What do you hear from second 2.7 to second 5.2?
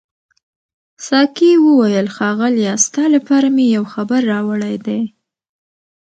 ستا لپاره مې یو خبر راوړی دی.